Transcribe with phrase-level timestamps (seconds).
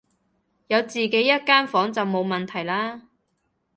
[0.65, 3.03] 有自己一間房就冇問題啦